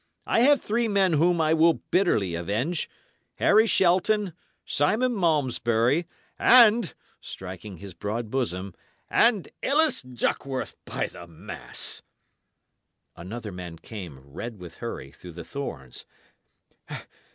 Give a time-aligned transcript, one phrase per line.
[0.25, 2.89] I have three men whom I will bitterly avenge
[3.35, 4.33] Harry Shelton,
[4.65, 6.07] Simon Malmesbury,
[6.39, 8.73] and" striking his broad bosom
[9.11, 12.01] "and Ellis Duckworth, by the mass!"
[13.15, 16.07] Another man came, red with hurry, through the thorns.